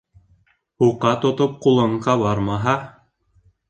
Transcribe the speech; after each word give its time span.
Һуҡа 0.85 1.13
тотоп 1.27 1.61
ҡулың 1.69 1.97
ҡабармаһа 2.09 2.77